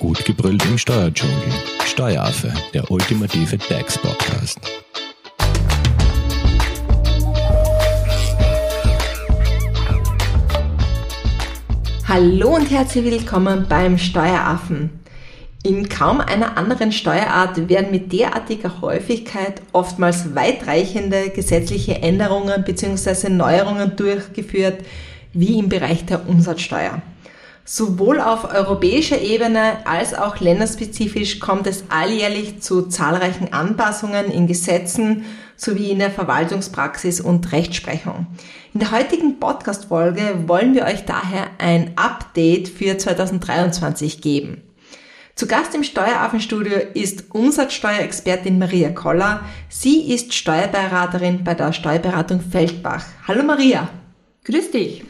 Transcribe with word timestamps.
Gut 0.00 0.24
gebrüllt 0.24 0.64
im 0.64 0.78
Steuerdschungel. 0.78 1.36
Steueraffe, 1.84 2.50
der 2.72 2.90
ultimative 2.90 3.58
DAX-Podcast. 3.58 4.58
Hallo 12.08 12.56
und 12.56 12.70
herzlich 12.70 13.04
willkommen 13.04 13.66
beim 13.68 13.98
Steueraffen. 13.98 14.88
In 15.64 15.86
kaum 15.90 16.22
einer 16.22 16.56
anderen 16.56 16.92
Steuerart 16.92 17.68
werden 17.68 17.90
mit 17.90 18.10
derartiger 18.10 18.80
Häufigkeit 18.80 19.60
oftmals 19.72 20.34
weitreichende 20.34 21.28
gesetzliche 21.28 22.00
Änderungen 22.00 22.64
bzw. 22.64 23.28
Neuerungen 23.28 23.96
durchgeführt 23.96 24.82
wie 25.34 25.58
im 25.58 25.68
Bereich 25.68 26.06
der 26.06 26.26
Umsatzsteuer. 26.26 27.02
Sowohl 27.72 28.20
auf 28.20 28.52
europäischer 28.52 29.20
Ebene 29.20 29.86
als 29.86 30.12
auch 30.12 30.40
länderspezifisch 30.40 31.38
kommt 31.38 31.68
es 31.68 31.84
alljährlich 31.88 32.60
zu 32.60 32.88
zahlreichen 32.88 33.52
Anpassungen 33.52 34.32
in 34.32 34.48
Gesetzen 34.48 35.24
sowie 35.54 35.92
in 35.92 36.00
der 36.00 36.10
Verwaltungspraxis 36.10 37.20
und 37.20 37.52
Rechtsprechung. 37.52 38.26
In 38.74 38.80
der 38.80 38.90
heutigen 38.90 39.38
Podcast-Folge 39.38 40.48
wollen 40.48 40.74
wir 40.74 40.84
euch 40.84 41.04
daher 41.04 41.46
ein 41.58 41.92
Update 41.94 42.66
für 42.66 42.98
2023 42.98 44.20
geben. 44.20 44.62
Zu 45.36 45.46
Gast 45.46 45.72
im 45.72 45.84
Steueraffenstudio 45.84 46.76
ist 46.94 47.32
Umsatzsteuerexpertin 47.32 48.58
Maria 48.58 48.90
Koller. 48.90 49.42
Sie 49.68 50.12
ist 50.12 50.34
Steuerberaterin 50.34 51.44
bei 51.44 51.54
der 51.54 51.72
Steuerberatung 51.72 52.40
Feldbach. 52.40 53.04
Hallo 53.28 53.44
Maria. 53.44 53.88
Grüß 54.42 54.72
dich. 54.72 55.04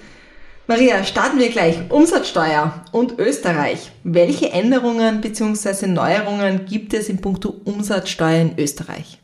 Maria, 0.71 1.03
starten 1.03 1.41
wir 1.41 1.49
gleich. 1.49 1.77
Umsatzsteuer 1.89 2.85
und 2.93 3.19
Österreich. 3.19 3.91
Welche 4.05 4.53
Änderungen 4.53 5.21
bzw. 5.21 5.89
Neuerungen 5.89 6.65
gibt 6.65 6.95
es 6.95 7.09
in 7.09 7.21
puncto 7.21 7.61
Umsatzsteuer 7.65 8.41
in 8.41 8.53
Österreich? 8.57 9.19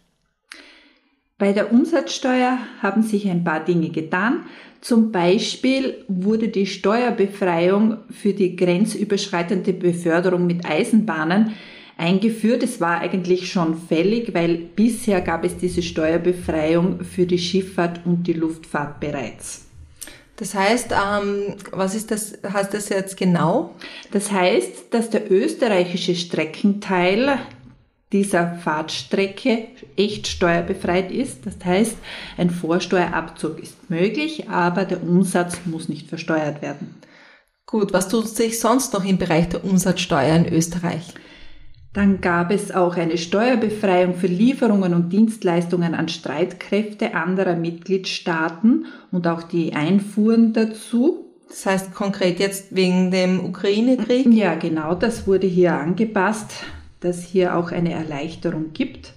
Bei 1.39 1.53
der 1.53 1.71
Umsatzsteuer 1.71 2.59
haben 2.83 3.05
sich 3.05 3.29
ein 3.29 3.45
paar 3.45 3.65
Dinge 3.65 3.91
getan. 3.91 4.47
Zum 4.81 5.13
Beispiel 5.13 6.05
wurde 6.09 6.49
die 6.49 6.67
Steuerbefreiung 6.67 7.99
für 8.11 8.33
die 8.33 8.57
grenzüberschreitende 8.57 9.73
Beförderung 9.73 10.49
mit 10.49 10.67
Eisenbahnen 10.67 11.53
eingeführt. 11.97 12.65
Es 12.65 12.81
war 12.81 13.03
eigentlich 13.03 13.53
schon 13.53 13.79
fällig, 13.79 14.35
weil 14.35 14.57
bisher 14.57 15.21
gab 15.21 15.45
es 15.45 15.57
diese 15.57 15.83
Steuerbefreiung 15.83 17.05
für 17.05 17.25
die 17.25 17.39
Schifffahrt 17.39 18.01
und 18.05 18.27
die 18.27 18.33
Luftfahrt 18.33 18.99
bereits. 18.99 19.66
Das 20.37 20.55
heißt, 20.55 20.93
ähm, 20.93 21.57
was 21.73 21.95
ist 21.95 22.11
das, 22.11 22.35
heißt 22.47 22.75
das 22.75 22.91
jetzt 22.91 23.17
genau? 23.17 23.75
Das 24.13 24.31
heißt, 24.31 24.93
dass 24.93 25.11
der 25.11 25.31
österreichische 25.31 26.15
Streckenteil 26.15 27.39
dieser 28.13 28.55
Fahrtstrecke 28.57 29.69
echt 29.97 30.29
steuerbefreit 30.29 31.11
ist. 31.11 31.45
Das 31.45 31.55
heißt, 31.65 31.97
ein 32.37 32.51
Vorsteuerabzug 32.51 33.61
ist 33.61 33.91
möglich, 33.91 34.49
aber 34.49 34.85
der 34.85 35.03
Umsatz 35.03 35.59
muss 35.65 35.89
nicht 35.89 36.09
versteuert 36.09 36.63
werden. 36.63 36.95
Gut, 37.65 37.93
was 37.93 38.09
tut 38.09 38.29
sich 38.29 38.61
sonst 38.61 38.93
noch 38.93 39.05
im 39.05 39.19
Bereich 39.19 39.49
der 39.49 39.65
Umsatzsteuer 39.65 40.37
in 40.37 40.53
Österreich? 40.53 41.15
Dann 41.97 42.21
gab 42.21 42.51
es 42.51 42.73
auch 42.73 42.99
eine 42.99 43.17
Steuerbefreiung 43.17 44.17
für 44.17 44.27
Lieferungen 44.27 44.93
und 44.93 45.15
Dienstleistungen 45.15 45.95
an 45.95 46.11
Streitkräfte 46.11 47.15
anderer 47.15 47.57
Mitgliedstaaten 47.57 48.85
und 49.11 49.27
auch 49.27 49.43
die 49.43 49.73
Einfuhren 49.73 50.53
dazu. 50.53 51.25
Das 51.49 51.65
heißt 51.65 51.95
konkret 51.95 52.39
jetzt 52.39 52.77
wegen 52.77 53.11
dem 53.11 53.43
Ukraine-Krieg? 53.43 54.27
Ja, 54.31 54.57
genau, 54.57 54.95
das 54.95 55.27
wurde 55.27 55.47
hier 55.47 55.73
angepasst, 55.73 56.65
dass 57.01 57.23
hier 57.23 57.57
auch 57.57 57.73
eine 57.73 57.95
Erleichterung 57.95 58.75
gibt. 58.75 59.15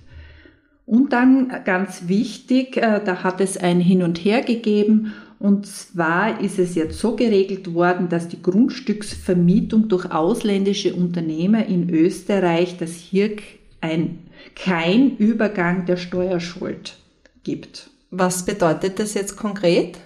Und 0.86 1.12
dann 1.12 1.52
ganz 1.66 2.08
wichtig, 2.08 2.78
äh, 2.78 3.02
da 3.04 3.24
hat 3.24 3.42
es 3.42 3.58
ein 3.58 3.82
Hin 3.82 4.04
und 4.04 4.20
Her 4.20 4.42
gegeben 4.42 5.12
und 5.40 5.66
zwar 5.66 6.42
ist 6.42 6.60
es 6.60 6.76
jetzt 6.76 7.00
so 7.00 7.16
geregelt 7.16 7.74
worden, 7.74 8.10
dass 8.10 8.28
die 8.28 8.42
Grundstücksvermietung 8.42 9.88
durch 9.88 10.12
ausländische 10.12 10.94
Unternehmer 10.94 11.66
in 11.66 11.90
Österreich, 11.90 12.78
dass 12.78 12.92
hier 12.92 13.38
ein, 13.80 14.20
kein 14.56 15.16
Übergang 15.16 15.86
der 15.86 15.96
Steuerschuld 15.96 16.98
gibt. 17.44 17.90
Was 18.12 18.44
bedeutet 18.44 19.00
das 19.00 19.14
jetzt 19.14 19.38
konkret? 19.38 19.98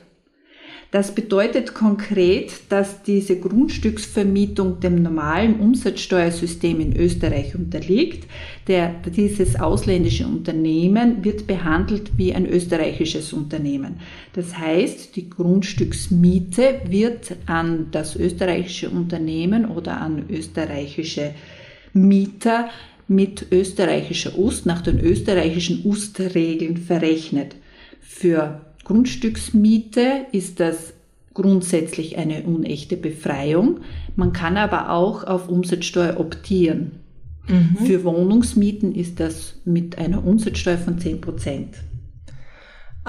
Das 0.93 1.15
bedeutet 1.15 1.73
konkret, 1.73 2.53
dass 2.69 3.01
diese 3.01 3.39
Grundstücksvermietung 3.39 4.79
dem 4.79 5.01
normalen 5.01 5.59
Umsatzsteuersystem 5.59 6.79
in 6.79 6.95
Österreich 6.95 7.55
unterliegt. 7.55 8.27
Der, 8.67 8.93
dieses 9.03 9.59
ausländische 9.59 10.27
Unternehmen 10.27 11.25
wird 11.25 11.47
behandelt 11.47 12.11
wie 12.15 12.31
ein 12.31 12.45
österreichisches 12.45 13.33
Unternehmen. 13.33 14.01
Das 14.33 14.55
heißt, 14.55 15.15
die 15.15 15.31
Grundstücksmiete 15.31 16.81
wird 16.85 17.37
an 17.47 17.87
das 17.89 18.15
österreichische 18.15 18.91
Unternehmen 18.91 19.65
oder 19.65 19.99
an 19.99 20.25
österreichische 20.29 21.33
Mieter 21.93 22.69
mit 23.07 23.47
österreichischer 23.51 24.37
Ust 24.37 24.67
nach 24.67 24.81
den 24.81 24.99
österreichischen 24.99 25.85
Ust-Regeln 25.85 26.77
verrechnet. 26.77 27.55
Für 27.99 28.61
Grundstücksmiete 28.83 30.25
ist 30.31 30.59
das 30.59 30.94
grundsätzlich 31.33 32.17
eine 32.17 32.44
unechte 32.44 32.97
Befreiung. 32.97 33.79
Man 34.16 34.33
kann 34.33 34.57
aber 34.57 34.91
auch 34.91 35.23
auf 35.23 35.49
Umsatzsteuer 35.49 36.19
optieren. 36.19 36.91
Mhm. 37.47 37.77
Für 37.85 38.03
Wohnungsmieten 38.03 38.93
ist 38.93 39.19
das 39.19 39.55
mit 39.66 39.97
einer 39.97 40.25
Umsatzsteuer 40.25 40.77
von 40.77 40.99
10 40.99 41.22
Prozent. 41.22 41.75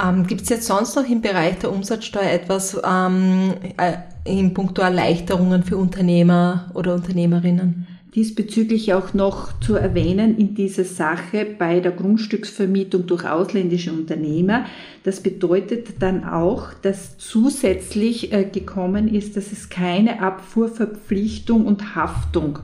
Ähm, 0.03 0.27
Gibt 0.27 0.43
es 0.43 0.49
jetzt 0.49 0.67
sonst 0.67 0.97
noch 0.97 1.09
im 1.09 1.21
Bereich 1.21 1.59
der 1.59 1.73
Umsatzsteuer 1.73 2.31
etwas 2.31 2.81
ähm, 2.85 3.55
äh, 3.77 3.95
in 4.25 4.53
puncto 4.53 4.83
Erleichterungen 4.83 5.63
für 5.63 5.77
Unternehmer 5.77 6.71
oder 6.75 6.95
Unternehmerinnen? 6.95 7.87
Diesbezüglich 8.15 8.95
auch 8.95 9.13
noch 9.13 9.59
zu 9.59 9.75
erwähnen 9.75 10.39
in 10.39 10.55
dieser 10.55 10.85
Sache 10.85 11.45
bei 11.59 11.81
der 11.81 11.91
Grundstücksvermietung 11.91 13.07
durch 13.07 13.25
ausländische 13.25 13.93
Unternehmer. 13.93 14.67
Das 15.03 15.21
bedeutet 15.21 16.01
dann 16.01 16.23
auch, 16.23 16.73
dass 16.75 17.19
zusätzlich 17.19 18.33
äh, 18.33 18.45
gekommen 18.45 19.13
ist, 19.13 19.37
dass 19.37 19.51
es 19.51 19.69
keine 19.69 20.23
Abfuhrverpflichtung 20.23 21.67
und 21.67 21.97
Haftung 21.97 22.61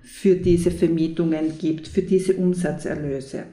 für 0.00 0.36
diese 0.36 0.70
Vermietungen 0.70 1.58
gibt, 1.58 1.88
für 1.88 2.02
diese 2.02 2.34
Umsatzerlöse. 2.34 3.44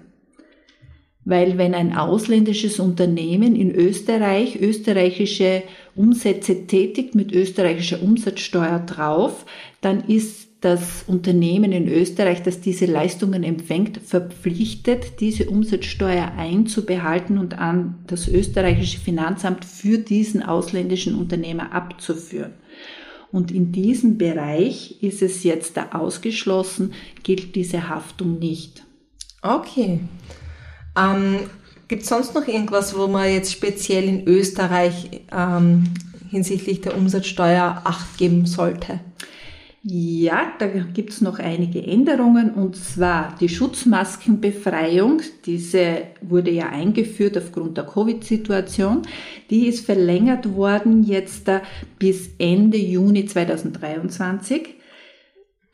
Weil 1.26 1.58
wenn 1.58 1.74
ein 1.74 1.96
ausländisches 1.96 2.80
Unternehmen 2.80 3.56
in 3.56 3.74
Österreich 3.74 4.60
österreichische 4.62 5.64
Umsätze 5.96 6.68
tätigt 6.68 7.16
mit 7.16 7.32
österreichischer 7.32 8.02
Umsatzsteuer 8.04 8.80
drauf, 8.80 9.46
dann 9.82 10.04
ist 10.08 10.51
das 10.62 11.04
Unternehmen 11.08 11.72
in 11.72 11.88
Österreich, 11.88 12.44
das 12.44 12.62
diese 12.62 12.86
Leistungen 12.86 13.44
empfängt, 13.44 13.98
verpflichtet, 13.98 15.20
diese 15.20 15.50
Umsatzsteuer 15.50 16.34
einzubehalten 16.38 17.40
und 17.40 17.58
an 17.58 17.96
das 18.06 18.28
österreichische 18.28 19.00
Finanzamt 19.00 19.66
für 19.66 19.98
diesen 19.98 20.44
ausländischen 20.44 21.16
Unternehmer 21.16 21.74
abzuführen. 21.74 22.54
Und 23.32 23.52
in 23.52 23.72
diesem 23.72 24.18
Bereich 24.20 25.02
ist 25.02 25.24
es 25.24 25.44
jetzt 25.44 25.78
da 25.78 25.90
ausgeschlossen, 25.94 26.94
gilt 27.24 27.56
diese 27.56 27.90
Haftung 27.90 28.38
nicht. 28.38 28.84
Okay. 29.42 30.00
Ähm, 30.98 31.40
Gibt 31.88 32.04
es 32.04 32.10
sonst 32.10 32.36
noch 32.36 32.48
irgendwas, 32.48 32.96
wo 32.96 33.08
man 33.08 33.32
jetzt 33.32 33.52
speziell 33.52 34.04
in 34.04 34.28
Österreich 34.28 35.22
ähm, 35.32 35.86
hinsichtlich 36.30 36.82
der 36.82 36.96
Umsatzsteuer 36.96 37.82
Acht 37.84 38.18
geben 38.18 38.46
sollte? 38.46 39.00
Ja, 39.84 40.54
da 40.60 40.68
gibt 40.68 41.10
es 41.10 41.22
noch 41.22 41.40
einige 41.40 41.82
Änderungen 41.82 42.54
und 42.54 42.76
zwar 42.76 43.36
die 43.40 43.50
Schutzmaskenbefreiung. 43.50 45.22
Diese 45.48 46.04
wurde 46.22 46.52
ja 46.52 46.70
eingeführt 46.70 47.36
aufgrund 47.36 47.78
der 47.78 47.86
Covid-Situation. 47.86 49.02
Die 49.50 49.66
ist 49.66 49.84
verlängert 49.84 50.54
worden 50.54 51.02
jetzt 51.02 51.50
bis 51.98 52.30
Ende 52.38 52.78
Juni 52.78 53.26
2023. 53.26 54.76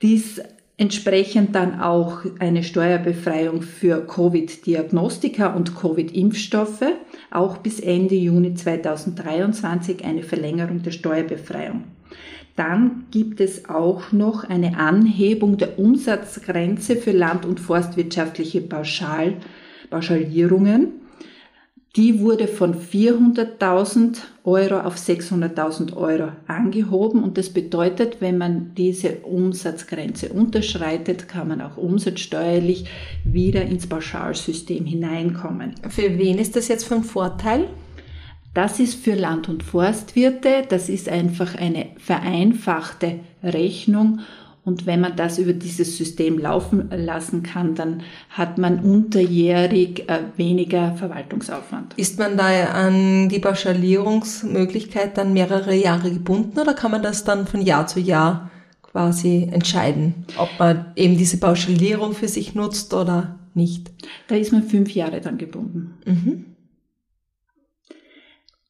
Dies 0.01 0.41
entsprechend 0.77 1.53
dann 1.55 1.81
auch 1.81 2.21
eine 2.39 2.63
Steuerbefreiung 2.63 3.61
für 3.61 4.05
Covid-Diagnostika 4.07 5.53
und 5.53 5.75
Covid-Impfstoffe, 5.75 6.85
auch 7.29 7.57
bis 7.57 7.81
Ende 7.81 8.15
Juni 8.15 8.53
2023 8.53 10.05
eine 10.05 10.23
Verlängerung 10.23 10.81
der 10.81 10.91
Steuerbefreiung. 10.91 11.83
Dann 12.57 13.05
gibt 13.11 13.39
es 13.39 13.69
auch 13.69 14.11
noch 14.11 14.43
eine 14.43 14.77
Anhebung 14.79 15.57
der 15.57 15.77
Umsatzgrenze 15.77 16.95
für 16.95 17.11
land- 17.11 17.45
und 17.45 17.59
forstwirtschaftliche 17.59 18.61
Pauschal, 18.61 19.35
Pauschalierungen. 19.91 20.93
Die 21.95 22.19
wurde 22.19 22.47
von 22.47 22.73
400.000 22.73 24.17
Euro 24.43 24.79
auf 24.79 24.95
600.000 24.95 25.95
Euro 25.95 26.31
angehoben 26.47 27.23
und 27.23 27.37
das 27.37 27.51
bedeutet, 27.51 28.21
wenn 28.21 28.39
man 28.39 28.71
diese 28.75 29.17
Umsatzgrenze 29.17 30.29
unterschreitet, 30.29 31.27
kann 31.27 31.49
man 31.49 31.61
auch 31.61 31.77
umsatzsteuerlich 31.77 32.85
wieder 33.23 33.61
ins 33.61 33.85
Pauschalsystem 33.85 34.83
hineinkommen. 34.85 35.75
Für 35.89 36.17
wen 36.17 36.39
ist 36.39 36.55
das 36.55 36.69
jetzt 36.69 36.85
von 36.85 37.03
Vorteil? 37.03 37.67
Das 38.57 38.79
ist 38.79 38.95
für 38.95 39.13
Land- 39.13 39.49
und 39.49 39.61
Forstwirte, 39.61 40.63
das 40.67 40.89
ist 40.89 41.09
einfach 41.09 41.53
eine 41.53 41.89
vereinfachte 41.99 43.19
Rechnung 43.43 44.21
und 44.65 44.87
wenn 44.87 44.99
man 44.99 45.15
das 45.15 45.37
über 45.37 45.53
dieses 45.53 45.95
System 45.95 46.39
laufen 46.39 46.89
lassen 46.89 47.43
kann, 47.43 47.75
dann 47.75 48.01
hat 48.31 48.57
man 48.57 48.79
unterjährig 48.79 50.09
äh, 50.09 50.21
weniger 50.37 50.95
Verwaltungsaufwand. 50.95 51.93
Ist 51.97 52.17
man 52.17 52.35
da 52.35 52.47
an 52.73 53.29
die 53.29 53.37
Pauschalierungsmöglichkeit 53.37 55.19
dann 55.19 55.33
mehrere 55.33 55.75
Jahre 55.75 56.09
gebunden 56.09 56.57
oder 56.57 56.73
kann 56.73 56.89
man 56.89 57.03
das 57.03 57.25
dann 57.25 57.45
von 57.45 57.61
Jahr 57.61 57.85
zu 57.85 57.99
Jahr 57.99 58.49
quasi 58.81 59.47
entscheiden, 59.51 60.25
ob 60.35 60.49
man 60.57 60.87
eben 60.95 61.15
diese 61.15 61.37
Pauschalierung 61.37 62.13
für 62.13 62.27
sich 62.27 62.55
nutzt 62.55 62.91
oder 62.95 63.37
nicht? 63.53 63.91
Da 64.29 64.35
ist 64.35 64.51
man 64.51 64.63
fünf 64.63 64.95
Jahre 64.95 65.21
dann 65.21 65.37
gebunden. 65.37 65.93
Mhm. 66.07 66.56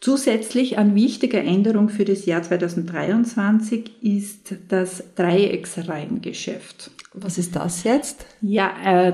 Zusätzlich 0.08 0.78
an 0.78 0.96
wichtiger 0.96 1.44
Änderung 1.44 1.90
für 1.90 2.06
das 2.06 2.26
Jahr 2.26 2.42
2023 2.42 3.92
ist 4.02 4.56
das 4.70 5.04
Dreiecksreihengeschäft. 5.16 6.92
Was 7.14 7.38
ist 7.38 7.58
das 7.58 7.84
jetzt? 7.84 8.26
Ja, 8.40 8.72
äh, 8.86 9.14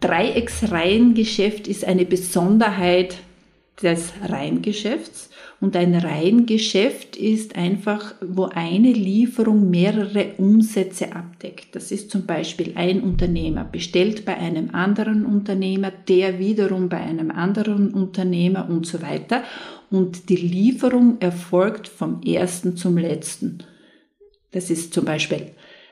Dreiecksreihengeschäft 0.00 1.68
ist 1.68 1.84
eine 1.84 2.06
Besonderheit 2.06 3.18
des 3.82 4.14
Reihengeschäfts. 4.26 5.28
Und 5.60 5.76
ein 5.76 5.94
Reihengeschäft 5.94 7.16
ist 7.16 7.54
einfach, 7.54 8.14
wo 8.22 8.44
eine 8.44 8.92
Lieferung 8.92 9.68
mehrere 9.68 10.28
Umsätze 10.38 11.14
abdeckt. 11.14 11.76
Das 11.76 11.92
ist 11.92 12.10
zum 12.10 12.24
Beispiel 12.24 12.72
ein 12.76 13.02
Unternehmer 13.02 13.64
bestellt 13.64 14.24
bei 14.24 14.38
einem 14.38 14.74
anderen 14.74 15.26
Unternehmer, 15.26 15.92
der 16.08 16.38
wiederum 16.38 16.88
bei 16.88 16.96
einem 16.96 17.30
anderen 17.30 17.92
Unternehmer 17.92 18.70
und 18.70 18.86
so 18.86 19.02
weiter 19.02 19.42
und 19.90 20.28
die 20.28 20.36
Lieferung 20.36 21.20
erfolgt 21.20 21.88
vom 21.88 22.22
ersten 22.22 22.76
zum 22.76 22.96
letzten. 22.96 23.58
Das 24.52 24.70
ist 24.70 24.94
zum 24.94 25.04
Beispiel 25.04 25.50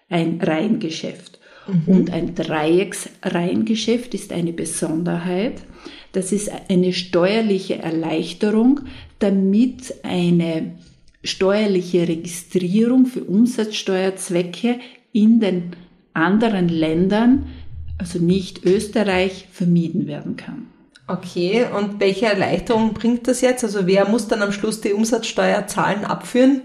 ein 0.09 0.41
Reihengeschäft. 0.41 1.39
Mhm. 1.67 1.83
Und 1.87 2.12
ein 2.12 2.35
Dreiecksreihengeschäft 2.35 4.15
ist 4.15 4.33
eine 4.33 4.53
Besonderheit. 4.53 5.62
Das 6.12 6.33
ist 6.33 6.50
eine 6.69 6.93
steuerliche 6.93 7.79
Erleichterung, 7.79 8.81
damit 9.19 9.95
eine 10.03 10.79
steuerliche 11.23 12.09
Registrierung 12.09 13.06
für 13.06 13.25
Umsatzsteuerzwecke 13.25 14.79
in 15.12 15.41
den 15.41 15.73
anderen 16.15 16.69
Ländern, 16.69 17.47
also 17.99 18.19
nicht 18.19 18.65
Österreich, 18.65 19.49
vermieden 19.50 20.06
werden 20.06 20.37
kann. 20.37 20.69
Okay, 21.08 21.64
und 21.75 22.00
welche 22.00 22.26
Erleichterung 22.26 22.93
bringt 22.93 23.28
das 23.28 23.40
jetzt? 23.40 23.64
Also 23.64 23.87
wer 23.87 24.06
muss 24.06 24.28
dann 24.28 24.43
am 24.43 24.52
Schluss 24.52 24.82
die 24.82 24.93
Umsatzsteuerzahlen 24.93 26.05
abführen? 26.05 26.60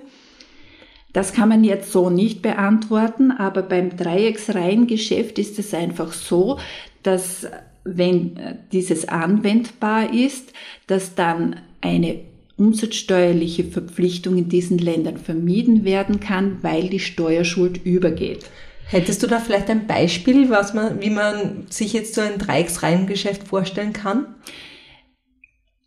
Das 1.13 1.31
kann 1.31 1.47
man 1.47 1.63
jetzt 1.63 1.91
so 1.93 2.09
nicht 2.09 2.41
beantworten, 2.41 3.31
aber 3.31 3.61
beim 3.61 3.95
Dreiecksreihengeschäft 3.95 5.39
ist 5.39 5.59
es 5.59 5.73
einfach 5.73 6.11
so, 6.11 6.59
dass 7.03 7.47
wenn 7.85 8.35
äh, 8.35 8.55
dieses 8.71 9.07
anwendbar 9.07 10.13
ist, 10.13 10.51
dass 10.87 11.15
dann 11.15 11.57
eine 11.79 12.19
umsatzsteuerliche 12.57 13.63
Verpflichtung 13.63 14.37
in 14.37 14.49
diesen 14.49 14.77
Ländern 14.77 15.17
vermieden 15.17 15.85
werden 15.85 16.19
kann, 16.19 16.57
weil 16.63 16.89
die 16.89 16.99
Steuerschuld 16.99 17.85
übergeht. 17.85 18.45
Hättest 18.87 19.23
du 19.23 19.27
da 19.27 19.39
vielleicht 19.39 19.69
ein 19.69 19.87
Beispiel, 19.87 20.49
was 20.49 20.73
man, 20.73 21.01
wie 21.01 21.09
man 21.09 21.65
sich 21.69 21.93
jetzt 21.93 22.15
so 22.15 22.21
ein 22.21 22.37
Dreiecksreihengeschäft 22.37 23.47
vorstellen 23.47 23.93
kann? 23.93 24.35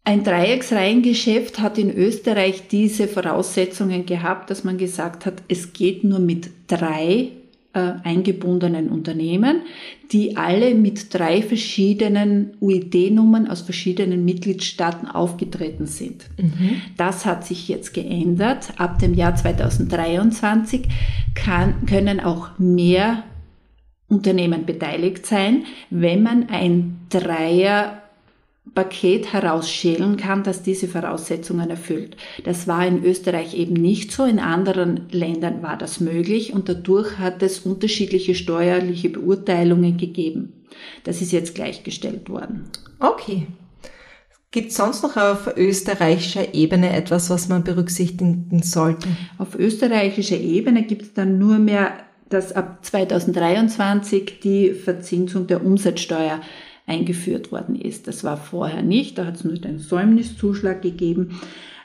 Ein 0.05 0.23
Dreiecksreihengeschäft 0.23 1.59
hat 1.59 1.79
in 1.79 1.93
Österreich 1.95 2.69
diese 2.69 3.09
Voraussetzungen 3.09 4.07
gehabt, 4.07 4.51
dass 4.51 4.63
man 4.63 4.79
gesagt 4.79 5.27
hat, 5.27 5.43
es 5.49 5.73
geht 5.73 6.05
nur 6.05 6.21
mit 6.21 6.49
drei 6.69 7.33
eingebundenen 7.77 8.89
Unternehmen, 8.89 9.63
die 10.13 10.37
alle 10.37 10.75
mit 10.75 11.13
drei 11.13 11.43
verschiedenen 11.43 12.57
UID-Nummern 12.61 13.49
aus 13.49 13.61
verschiedenen 13.61 14.25
Mitgliedstaaten 14.25 15.09
aufgetreten 15.09 15.87
sind. 15.87 16.27
Mhm. 16.41 16.81
Das 16.97 17.27
hat 17.27 17.45
sich 17.47 17.69
jetzt 17.69 17.93
geändert. 17.93 18.73
Ab 18.79 18.99
dem 18.99 19.15
Jahr 19.15 19.35
2023 19.35 20.83
kann, 21.35 21.87
können 21.87 22.21
auch 22.21 22.59
mehr 22.59 23.25
Unternehmen 24.09 24.65
beteiligt 24.67 25.27
sein, 25.27 25.65
wenn 25.91 26.23
man 26.23 26.49
ein 26.49 27.01
Dreier 27.11 28.03
Paket 28.75 29.33
herausschälen 29.33 30.17
kann, 30.17 30.43
das 30.43 30.63
diese 30.63 30.89
Voraussetzungen 30.89 31.71
erfüllt. 31.71 32.17
Das 32.45 32.69
war 32.69 32.87
in 32.87 33.05
Österreich 33.05 33.55
eben 33.55 33.75
nicht 33.75 34.13
so, 34.13 34.25
in 34.25 34.39
anderen 34.39 35.09
Ländern 35.11 35.63
war 35.63 35.79
das 35.79 36.01
möglich 36.01 36.53
und 36.53 36.69
dadurch 36.69 37.19
hat 37.19 37.43
es 37.43 37.61
unterschiedliche 37.61 38.35
steuerliche 38.35 39.09
Beurteilungen 39.09 39.97
gegeben. 39.97 40.53
Das 41.05 41.23
ist 41.23 41.33
jetzt 41.33 41.55
gleichgestellt 41.55 42.29
worden. 42.29 42.65
Okay. 43.01 43.47
Gibt 44.51 44.71
es 44.71 44.77
sonst 44.77 45.03
noch 45.03 45.17
auf 45.17 45.57
österreichischer 45.57 46.55
Ebene 46.55 46.95
etwas, 46.95 47.29
was 47.31 47.49
man 47.49 47.65
berücksichtigen 47.65 48.63
sollte? 48.63 49.09
Auf 49.39 49.55
österreichischer 49.55 50.39
Ebene 50.39 50.85
gibt 50.85 51.03
es 51.03 51.15
dann 51.15 51.39
nur 51.39 51.59
mehr, 51.59 51.93
dass 52.29 52.53
ab 52.53 52.79
2023 52.83 54.41
die 54.43 54.73
Verzinsung 54.73 55.47
der 55.47 55.65
Umsatzsteuer 55.65 56.41
eingeführt 56.87 57.53
worden 57.53 57.75
ist. 57.75 58.07
Das 58.07 58.25
war 58.25 58.37
vorher 58.37 58.83
nicht, 58.83 59.19
da 59.19 59.27
hat 59.27 59.37
es 59.37 59.45
nur 59.45 59.55
den 59.55 59.79
Säumniszuschlag 59.79 60.83
gegeben. 60.83 61.41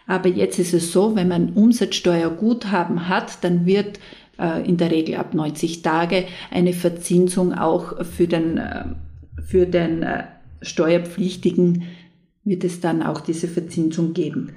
Aber 0.07 0.29
jetzt 0.29 0.59
ist 0.59 0.73
es 0.73 0.91
so, 0.91 1.15
wenn 1.15 1.27
man 1.27 1.53
Umsatzsteuerguthaben 1.53 3.07
hat, 3.07 3.43
dann 3.43 3.65
wird 3.65 3.99
äh, 4.39 4.67
in 4.67 4.77
der 4.77 4.91
Regel 4.91 5.15
ab 5.15 5.33
90 5.33 5.81
Tage 5.81 6.25
eine 6.49 6.73
Verzinsung 6.73 7.53
auch 7.53 8.05
für 8.05 8.27
den, 8.27 8.57
äh, 8.57 8.85
für 9.41 9.65
den 9.65 10.03
äh, 10.03 10.23
Steuerpflichtigen 10.61 11.83
wird 12.43 12.63
es 12.63 12.79
dann 12.79 13.03
auch 13.03 13.21
diese 13.21 13.47
Verzinsung 13.47 14.13
geben. 14.13 14.53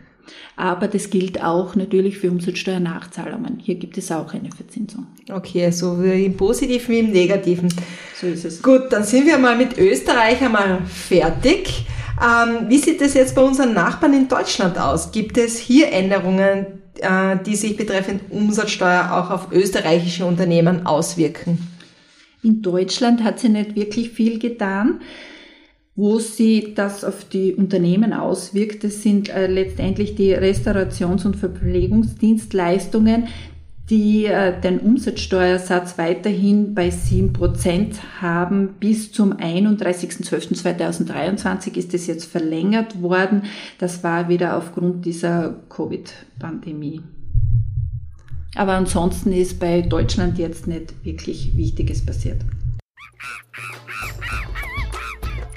Aber 0.57 0.89
das 0.89 1.11
gilt 1.11 1.43
auch 1.43 1.75
natürlich 1.75 2.19
für 2.19 2.31
Umsatzsteuernachzahlungen. 2.31 3.59
Hier 3.59 3.75
gibt 3.77 3.99
es 3.99 4.11
auch 4.13 4.33
eine 4.35 4.51
Verzinsung. 4.51 5.07
Okay, 5.31 5.71
so 5.71 6.03
wie 6.03 6.27
im 6.27 6.37
Positiven 6.37 6.89
wie 6.89 6.99
im 7.01 7.11
Negativen. 7.11 7.73
So 8.21 8.27
ist 8.27 8.45
es. 8.45 8.63
Gut, 8.63 8.85
dann 8.91 9.05
sind 9.05 9.27
wir 9.27 9.39
mal 9.39 9.57
mit 9.57 9.79
Österreich 9.79 10.41
einmal 10.43 10.81
fertig. 10.87 11.87
Ähm, 12.23 12.69
wie 12.69 12.79
sieht 12.79 13.01
es 13.03 13.15
jetzt 13.15 13.35
bei 13.35 13.43
unseren 13.43 13.75
Nachbarn 13.75 14.15
in 14.15 14.29
Deutschland 14.29 14.79
aus? 14.79 15.11
Gibt 15.11 15.37
es 15.37 15.59
hier 15.59 15.91
Änderungen, 15.91 16.67
äh, 17.01 17.37
die 17.45 17.57
sich 17.57 17.77
betreffend 17.77 18.31
Umsatzsteuer 18.31 19.11
auch 19.13 19.31
auf 19.31 19.53
österreichische 19.53 20.25
Unternehmen 20.25 20.87
auswirken? 20.87 21.59
In 22.43 22.63
Deutschland 22.63 23.25
hat 23.25 23.41
sie 23.41 23.49
nicht 23.49 23.75
wirklich 23.75 24.11
viel 24.11 24.39
getan. 24.39 25.01
Wo 25.97 26.19
sie 26.19 26.75
das 26.75 27.05
auf 27.05 27.29
die 27.29 27.55
Unternehmen 27.55 28.13
auswirkt, 28.13 28.83
das 28.83 29.03
sind 29.03 29.29
äh, 29.29 29.47
letztendlich 29.47 30.17
die 30.17 30.35
Restaurations- 30.35 31.25
und 31.25 31.37
Verpflegungsdienstleistungen, 31.37 33.29
die 33.91 34.25
äh, 34.25 34.61
den 34.61 34.81
Umsatzsteuersatz 34.81 35.97
weiterhin 35.97 36.75
bei 36.75 36.89
7% 36.89 37.95
haben. 38.21 38.71
Bis 38.81 39.13
zum 39.13 39.35
31.12.2023 39.35 41.77
ist 41.77 41.95
es 41.95 42.09
jetzt 42.09 42.25
verlängert 42.25 43.01
worden. 43.01 43.43
Das 43.79 44.03
war 44.03 44.29
wieder 44.29 44.57
aufgrund 44.57 45.05
dieser 45.05 45.55
Covid-Pandemie. 45.69 47.03
Aber 48.57 48.73
ansonsten 48.73 49.33
ist 49.33 49.61
bei 49.61 49.83
Deutschland 49.83 50.39
jetzt 50.39 50.67
nicht 50.67 51.05
wirklich 51.05 51.57
Wichtiges 51.57 52.05
passiert. 52.05 52.39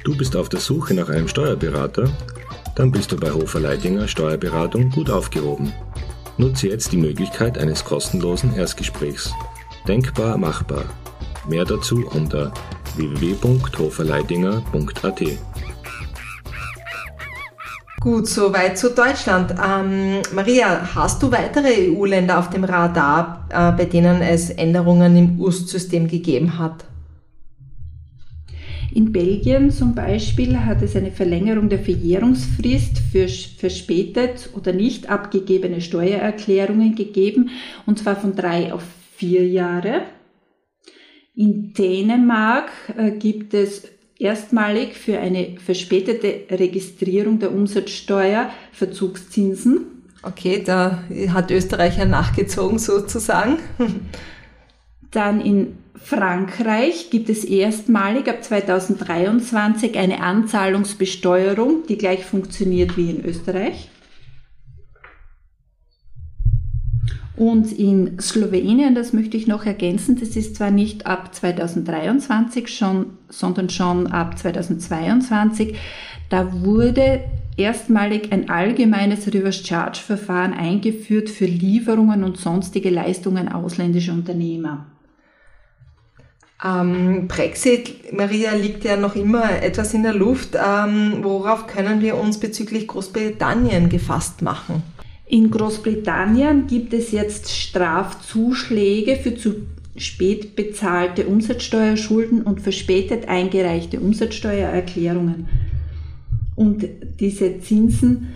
Du 0.08 0.16
bist 0.16 0.36
auf 0.38 0.48
der 0.48 0.62
Suche 0.62 0.94
nach 0.94 1.10
einem 1.10 1.28
Steuerberater? 1.28 2.10
Dann 2.76 2.94
bist 2.94 3.12
du 3.12 3.18
bei 3.18 3.30
Hofer 3.30 3.60
Leidinger 3.60 4.08
Steuerberatung 4.08 4.90
gut 4.90 5.10
aufgehoben. 5.10 5.74
Nutze 6.38 6.70
jetzt 6.70 6.94
die 6.94 6.98
Möglichkeit 6.98 7.58
eines 7.58 7.84
kostenlosen 7.84 8.56
Erstgesprächs. 8.56 9.34
Denkbar 9.86 10.38
machbar. 10.38 10.86
Mehr 11.50 11.66
dazu 11.66 12.08
unter 12.08 12.54
www.hoferleidinger.at. 12.96 15.22
Gut, 18.00 18.30
soweit 18.30 18.78
zu 18.78 18.92
Deutschland. 18.92 19.54
Ähm, 19.62 20.22
Maria, 20.34 20.88
hast 20.96 21.22
du 21.22 21.34
weitere 21.34 21.92
EU-Länder 21.92 22.40
auf 22.40 22.50
dem 22.50 22.64
Radar, 22.64 23.46
äh, 23.50 23.74
bei 23.74 23.84
denen 23.84 24.22
es 24.22 24.52
Änderungen 24.52 25.18
im 25.18 25.42
UST-System 25.42 26.08
gegeben 26.08 26.58
hat? 26.58 26.86
In 28.98 29.12
Belgien 29.12 29.70
zum 29.70 29.94
Beispiel 29.94 30.58
hat 30.66 30.82
es 30.82 30.96
eine 30.96 31.12
Verlängerung 31.12 31.70
der 31.70 31.78
Verjährungsfrist 31.78 32.98
für 32.98 33.28
verspätet 33.28 34.50
oder 34.56 34.74
nicht 34.74 35.08
abgegebene 35.08 35.82
Steuererklärungen 35.82 36.96
gegeben, 36.96 37.52
und 37.86 38.00
zwar 38.00 38.16
von 38.16 38.36
drei 38.36 38.74
auf 38.74 38.82
vier 39.16 39.48
Jahre. 39.48 40.02
In 41.36 41.74
Dänemark 41.74 42.72
äh, 42.98 43.12
gibt 43.12 43.54
es 43.54 43.84
erstmalig 44.18 44.96
für 44.96 45.20
eine 45.20 45.58
verspätete 45.64 46.46
Registrierung 46.50 47.38
der 47.38 47.52
Umsatzsteuer 47.52 48.50
Verzugszinsen. 48.72 50.08
Okay, 50.24 50.64
da 50.66 51.04
hat 51.30 51.52
Österreich 51.52 52.00
ja 52.00 52.06
nachgezogen 52.06 52.80
sozusagen. 52.80 53.58
Dann 55.12 55.40
in 55.40 55.78
Frankreich 56.04 57.10
gibt 57.10 57.30
es 57.30 57.44
erstmalig 57.44 58.28
ab 58.30 58.44
2023 58.44 59.98
eine 59.98 60.22
Anzahlungsbesteuerung, 60.22 61.84
die 61.88 61.98
gleich 61.98 62.24
funktioniert 62.24 62.98
wie 62.98 63.10
in 63.10 63.26
Österreich. 63.26 63.90
Und 67.36 67.72
in 67.72 68.20
Slowenien, 68.20 68.96
das 68.96 69.14
möchte 69.14 69.38
ich 69.38 69.46
noch 69.46 69.66
ergänzen, 69.66 70.20
das 70.20 70.36
ist 70.36 70.56
zwar 70.56 70.72
nicht 70.72 71.06
ab 71.06 71.36
2023 71.36 72.68
schon, 72.68 73.12
sondern 73.30 73.70
schon 73.70 74.08
ab 74.08 74.40
2022, 74.40 75.76
da 76.30 76.64
wurde 76.64 77.22
erstmalig 77.56 78.32
ein 78.32 78.50
allgemeines 78.50 79.32
Reverse 79.32 79.64
Charge 79.64 80.00
Verfahren 80.00 80.54
eingeführt 80.54 81.30
für 81.30 81.46
Lieferungen 81.46 82.24
und 82.24 82.38
sonstige 82.38 82.90
Leistungen 82.90 83.50
ausländischer 83.50 84.14
Unternehmer. 84.14 84.88
Ähm, 86.64 87.28
Brexit, 87.28 88.12
Maria, 88.14 88.54
liegt 88.54 88.84
ja 88.84 88.98
noch 88.98 89.16
immer 89.16 89.62
etwas 89.62 89.94
in 89.94 90.04
der 90.04 90.14
Luft. 90.14 90.56
Ähm, 90.56 91.20
worauf 91.22 91.68
können 91.68 92.02
wir 92.02 92.18
uns 92.18 92.40
bezüglich 92.40 92.88
Großbritannien 92.88 93.90
gefasst 93.90 94.42
machen? 94.42 94.82
In 95.28 95.52
Großbritannien 95.52 96.68
gibt 96.68 96.94
es 96.94 97.12
jetzt 97.12 97.50
Strafzuschläge 97.50 99.18
für 99.18 99.36
zu 99.36 99.56
spät 99.98 100.56
bezahlte 100.56 101.28
Umsatzsteuerschulden 101.28 102.44
und 102.44 102.62
verspätet 102.62 103.28
eingereichte 103.28 104.00
Umsatzsteuererklärungen. 104.00 105.48
Und 106.56 106.88
diese 107.20 107.60
Zinsen, 107.60 108.30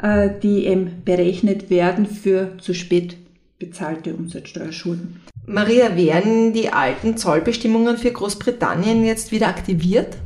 äh, 0.00 0.30
die 0.42 0.66
eben 0.66 1.02
berechnet 1.04 1.70
werden 1.70 2.06
für 2.06 2.56
zu 2.58 2.72
spät 2.72 3.16
bezahlte 3.58 4.14
Umsatzsteuerschulden. 4.14 5.16
Maria, 5.48 5.96
werden 5.96 6.52
die 6.52 6.68
alten 6.68 7.16
Zollbestimmungen 7.16 7.96
für 7.96 8.12
Großbritannien 8.12 9.04
jetzt 9.04 9.32
wieder 9.32 9.48
aktiviert? 9.48 10.18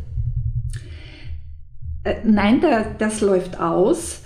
Äh, 2.03 2.17
nein, 2.25 2.61
das 2.99 3.21
läuft 3.21 3.61
aus. 3.61 4.23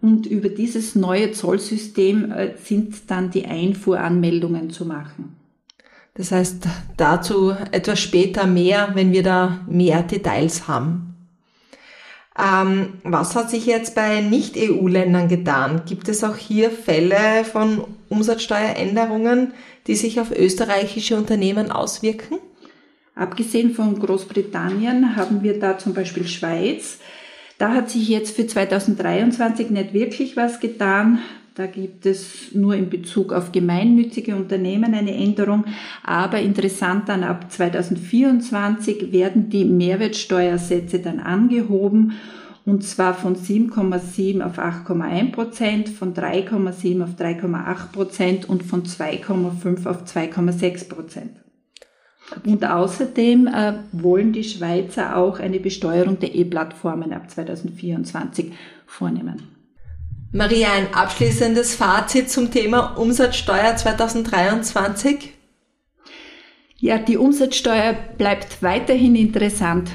und 0.00 0.26
über 0.26 0.48
dieses 0.48 0.96
neue 0.96 1.30
Zollsystem 1.30 2.32
äh, 2.32 2.54
sind 2.56 3.08
dann 3.10 3.30
die 3.30 3.46
Einfuhranmeldungen 3.46 4.70
zu 4.70 4.84
machen. 4.84 5.36
Das 6.14 6.32
heißt, 6.32 6.66
dazu 6.96 7.52
etwas 7.70 8.00
später 8.00 8.48
mehr, 8.48 8.90
wenn 8.94 9.12
wir 9.12 9.22
da 9.22 9.60
mehr 9.68 10.02
Details 10.02 10.66
haben. 10.66 11.13
Ähm, 12.36 12.94
was 13.04 13.36
hat 13.36 13.50
sich 13.50 13.66
jetzt 13.66 13.94
bei 13.94 14.20
Nicht-EU-Ländern 14.20 15.28
getan? 15.28 15.82
Gibt 15.86 16.08
es 16.08 16.24
auch 16.24 16.36
hier 16.36 16.70
Fälle 16.70 17.44
von 17.44 17.84
Umsatzsteueränderungen, 18.08 19.52
die 19.86 19.94
sich 19.94 20.20
auf 20.20 20.32
österreichische 20.32 21.16
Unternehmen 21.16 21.70
auswirken? 21.70 22.38
Abgesehen 23.14 23.72
von 23.74 24.00
Großbritannien 24.00 25.14
haben 25.14 25.42
wir 25.44 25.60
da 25.60 25.78
zum 25.78 25.94
Beispiel 25.94 26.26
Schweiz. 26.26 26.98
Da 27.58 27.72
hat 27.72 27.88
sich 27.88 28.08
jetzt 28.08 28.34
für 28.34 28.46
2023 28.46 29.70
nicht 29.70 29.92
wirklich 29.94 30.36
was 30.36 30.58
getan. 30.58 31.20
Da 31.54 31.66
gibt 31.66 32.04
es 32.04 32.52
nur 32.52 32.74
in 32.74 32.90
Bezug 32.90 33.32
auf 33.32 33.52
gemeinnützige 33.52 34.34
Unternehmen 34.34 34.92
eine 34.92 35.14
Änderung. 35.14 35.64
Aber 36.02 36.40
interessant 36.40 37.08
dann 37.08 37.22
ab 37.22 37.50
2024 37.50 39.12
werden 39.12 39.50
die 39.50 39.64
Mehrwertsteuersätze 39.64 40.98
dann 40.98 41.20
angehoben 41.20 42.14
und 42.64 42.82
zwar 42.82 43.14
von 43.14 43.36
7,7 43.36 44.40
auf 44.40 44.58
8,1 44.58 45.32
Prozent, 45.32 45.88
von 45.90 46.14
3,7 46.14 47.02
auf 47.02 47.10
3,8 47.10 47.92
Prozent 47.92 48.48
und 48.48 48.62
von 48.62 48.84
2,5 48.84 49.86
auf 49.86 50.04
2,6 50.04 50.88
Prozent. 50.88 51.30
Und 52.46 52.64
außerdem 52.64 53.46
äh, 53.46 53.74
wollen 53.92 54.32
die 54.32 54.44
Schweizer 54.44 55.16
auch 55.16 55.38
eine 55.38 55.60
Besteuerung 55.60 56.18
der 56.18 56.34
E-Plattformen 56.34 57.12
ab 57.12 57.30
2024 57.30 58.52
vornehmen. 58.86 59.53
Maria, 60.36 60.72
ein 60.72 60.92
abschließendes 60.92 61.76
Fazit 61.76 62.28
zum 62.28 62.50
Thema 62.50 62.98
Umsatzsteuer 62.98 63.76
2023? 63.76 65.32
Ja, 66.76 66.98
die 66.98 67.16
Umsatzsteuer 67.16 67.92
bleibt 68.18 68.60
weiterhin 68.60 69.14
interessant. 69.14 69.92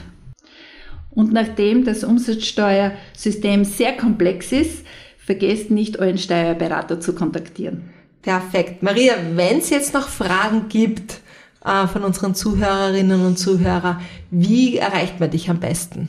Und 1.09 1.33
nachdem 1.33 1.83
das 1.83 2.05
Umsatzsteuersystem 2.05 3.65
sehr 3.65 3.97
komplex 3.97 4.53
ist, 4.53 4.85
vergesst 5.17 5.71
nicht, 5.71 5.99
euren 5.99 6.17
Steuerberater 6.17 7.01
zu 7.01 7.13
kontaktieren. 7.13 7.89
Perfekt. 8.21 8.81
Maria, 8.81 9.15
wenn 9.33 9.57
es 9.57 9.69
jetzt 9.69 9.93
noch 9.93 10.07
Fragen 10.07 10.69
gibt 10.69 11.19
äh, 11.65 11.85
von 11.85 12.05
unseren 12.05 12.33
Zuhörerinnen 12.33 13.25
und 13.25 13.37
Zuhörern, 13.37 13.99
wie 14.31 14.77
erreicht 14.77 15.19
man 15.19 15.31
dich 15.31 15.49
am 15.49 15.59
besten? 15.59 16.07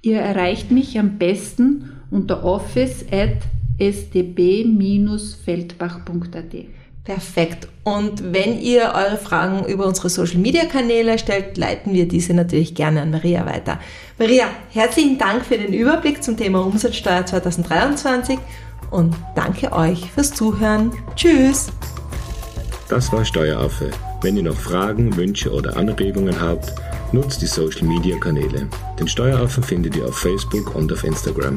Ihr 0.00 0.18
erreicht 0.18 0.72
mich 0.72 0.98
am 0.98 1.18
besten 1.18 2.01
unter 2.12 2.44
office 2.44 3.04
at 3.10 3.38
sdb-feldbach.at. 3.78 6.54
Perfekt. 7.04 7.66
Und 7.82 8.32
wenn 8.32 8.60
ihr 8.60 8.92
eure 8.94 9.16
Fragen 9.16 9.66
über 9.66 9.86
unsere 9.86 10.08
Social 10.08 10.38
Media 10.38 10.66
Kanäle 10.66 11.18
stellt, 11.18 11.58
leiten 11.58 11.94
wir 11.94 12.06
diese 12.06 12.32
natürlich 12.32 12.76
gerne 12.76 13.02
an 13.02 13.10
Maria 13.10 13.44
weiter. 13.44 13.80
Maria, 14.18 14.44
herzlichen 14.70 15.18
Dank 15.18 15.44
für 15.44 15.58
den 15.58 15.72
Überblick 15.72 16.22
zum 16.22 16.36
Thema 16.36 16.64
Umsatzsteuer 16.64 17.26
2023 17.26 18.38
und 18.92 19.16
danke 19.34 19.72
euch 19.72 20.08
fürs 20.12 20.32
Zuhören. 20.32 20.92
Tschüss. 21.16 21.72
Das 22.88 23.12
war 23.12 23.24
Steueraffe. 23.24 23.90
Wenn 24.20 24.36
ihr 24.36 24.44
noch 24.44 24.54
Fragen, 24.54 25.16
Wünsche 25.16 25.50
oder 25.50 25.76
Anregungen 25.76 26.40
habt, 26.40 26.72
nutzt 27.12 27.42
die 27.42 27.46
Social 27.46 27.88
Media 27.88 28.16
Kanäle. 28.18 28.68
Den 29.00 29.08
Steueraffen 29.08 29.64
findet 29.64 29.96
ihr 29.96 30.06
auf 30.06 30.18
Facebook 30.18 30.76
und 30.76 30.92
auf 30.92 31.02
Instagram. 31.02 31.56